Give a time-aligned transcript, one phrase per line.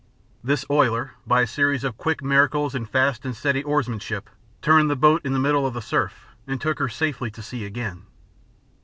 [0.43, 4.31] This oiler, by a series of quick miracles, and fast and steady oarsmanship,
[4.63, 7.65] turned the boat in the middle of the surf and took her safely to sea
[7.65, 8.07] again.